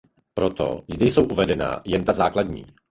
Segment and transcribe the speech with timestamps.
[0.33, 2.65] Proto zde jsou uvedena jen ta základní.